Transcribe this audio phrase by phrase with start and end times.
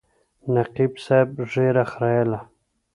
[0.53, 2.39] نقیب صاحب ږیره خریله.